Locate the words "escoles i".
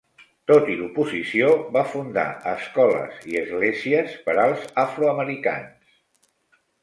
2.53-3.37